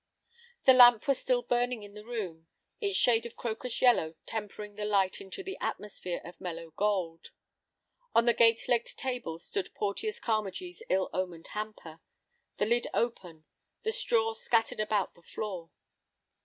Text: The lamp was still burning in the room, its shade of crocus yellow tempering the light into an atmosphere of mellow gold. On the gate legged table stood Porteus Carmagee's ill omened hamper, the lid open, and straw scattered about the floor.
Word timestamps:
The 0.63 0.73
lamp 0.73 1.07
was 1.07 1.19
still 1.19 1.43
burning 1.43 1.83
in 1.83 1.93
the 1.93 2.03
room, 2.03 2.47
its 2.79 2.97
shade 2.97 3.27
of 3.27 3.35
crocus 3.35 3.83
yellow 3.83 4.15
tempering 4.25 4.73
the 4.73 4.83
light 4.83 5.21
into 5.21 5.41
an 5.41 5.55
atmosphere 5.61 6.19
of 6.25 6.41
mellow 6.41 6.71
gold. 6.71 7.29
On 8.15 8.25
the 8.25 8.33
gate 8.33 8.67
legged 8.67 8.97
table 8.97 9.37
stood 9.37 9.71
Porteus 9.75 10.19
Carmagee's 10.19 10.81
ill 10.89 11.11
omened 11.13 11.49
hamper, 11.49 12.01
the 12.57 12.65
lid 12.65 12.87
open, 12.95 13.45
and 13.85 13.93
straw 13.93 14.33
scattered 14.33 14.79
about 14.79 15.13
the 15.13 15.21
floor. 15.21 15.69